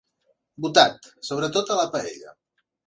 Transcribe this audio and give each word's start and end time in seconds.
Botat, 0.65 1.11
sobretot 1.31 1.73
a 1.77 1.81
la 1.83 1.89
paella. 1.97 2.39